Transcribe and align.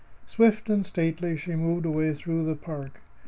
Swift 0.25 0.67
and 0.67 0.83
stately 0.83 1.37
she 1.37 1.55
moved 1.55 1.85
away 1.85 2.11
through 2.11 2.43
the 2.43 2.55
dusk. 2.55 2.99